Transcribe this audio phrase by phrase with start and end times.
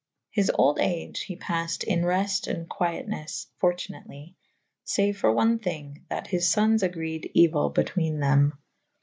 [0.31, 6.01] His olde age he paffed in refte and quyetnes fortunately / faue for one thyng
[6.07, 8.57] / that his fonnes agreed euyll betwene them.